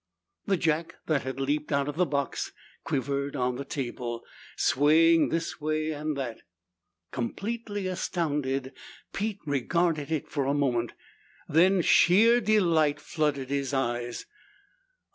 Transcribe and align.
The 0.47 0.57
jack 0.57 0.95
that 1.05 1.21
had 1.21 1.39
leaped 1.39 1.71
out 1.71 1.87
of 1.87 1.95
the 1.95 2.07
box 2.07 2.51
quivered 2.83 3.35
on 3.35 3.57
the 3.57 3.63
table, 3.63 4.25
swaying 4.55 5.29
this 5.29 5.61
way 5.61 5.91
and 5.91 6.17
that. 6.17 6.41
Completely 7.11 7.85
astounded, 7.85 8.73
Pete 9.13 9.41
regarded 9.45 10.11
it 10.11 10.27
for 10.27 10.45
a 10.47 10.55
moment. 10.55 10.93
Then 11.47 11.83
sheer 11.83 12.41
delight 12.41 12.99
flooded 12.99 13.49
his 13.51 13.75
eyes. 13.75 14.25